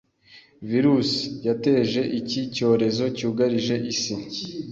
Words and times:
virus 0.69 1.09
yateje 1.47 2.01
iki 2.19 2.39
cyorezo 2.55 3.05
cyugarije 3.17 3.75
isi 3.93 4.15